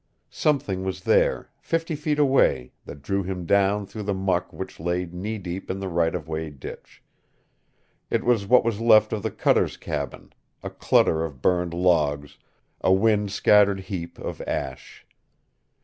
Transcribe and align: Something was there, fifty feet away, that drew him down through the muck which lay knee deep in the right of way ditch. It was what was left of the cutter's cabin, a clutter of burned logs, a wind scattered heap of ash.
Something 0.31 0.83
was 0.83 1.01
there, 1.01 1.51
fifty 1.59 1.95
feet 1.95 2.17
away, 2.17 2.73
that 2.85 3.03
drew 3.03 3.21
him 3.21 3.45
down 3.45 3.85
through 3.85 4.01
the 4.01 4.15
muck 4.15 4.51
which 4.51 4.79
lay 4.79 5.05
knee 5.05 5.37
deep 5.37 5.69
in 5.69 5.77
the 5.79 5.87
right 5.87 6.15
of 6.15 6.27
way 6.27 6.49
ditch. 6.49 7.03
It 8.09 8.23
was 8.23 8.47
what 8.47 8.65
was 8.65 8.81
left 8.81 9.13
of 9.13 9.21
the 9.21 9.29
cutter's 9.29 9.77
cabin, 9.77 10.33
a 10.63 10.71
clutter 10.71 11.23
of 11.23 11.39
burned 11.39 11.75
logs, 11.75 12.39
a 12.83 12.91
wind 12.91 13.31
scattered 13.31 13.79
heap 13.81 14.17
of 14.17 14.41
ash. 14.47 15.05